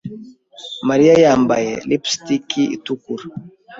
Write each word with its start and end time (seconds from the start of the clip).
Mariya 0.89 1.13
yambaye 1.23 1.71
lipstiki 1.89 2.63
itukura. 2.75 3.25